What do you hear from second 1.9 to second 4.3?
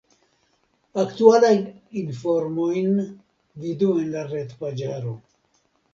informojn vidu en la